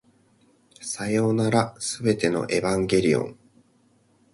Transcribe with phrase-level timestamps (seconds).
[0.81, 3.37] さようなら、全てのエヴァンゲリオン